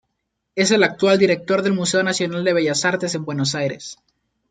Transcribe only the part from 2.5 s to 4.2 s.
Bellas Artes en Buenos Aires.